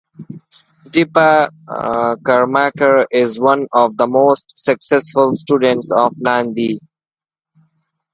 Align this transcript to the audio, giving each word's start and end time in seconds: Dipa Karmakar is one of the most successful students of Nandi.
Dipa 0.89 1.51
Karmakar 2.23 3.05
is 3.11 3.39
one 3.39 3.67
of 3.71 3.95
the 3.97 4.07
most 4.07 4.51
successful 4.57 5.31
students 5.35 5.91
of 5.95 6.13
Nandi. 6.17 6.79